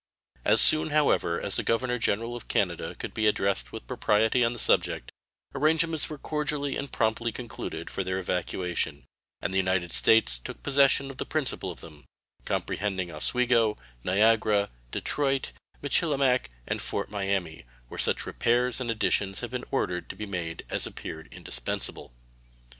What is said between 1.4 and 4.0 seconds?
the Governor General of Canada could be addressed with